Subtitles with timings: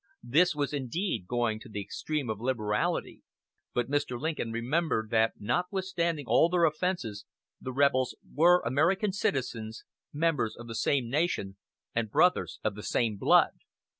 [0.11, 3.21] (*) This was indeed going to the extreme of liberality,
[3.71, 4.19] but Mr.
[4.19, 7.27] Lincoln remembered that notwithstanding all their offenses
[7.61, 11.57] the rebels were American citizens, members of the same nation
[11.93, 13.51] and brothers of the same blood.